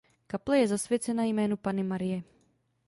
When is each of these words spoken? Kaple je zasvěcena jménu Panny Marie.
Kaple 0.27 0.57
je 0.57 0.67
zasvěcena 0.67 1.23
jménu 1.23 1.57
Panny 1.57 1.83
Marie. 1.83 2.23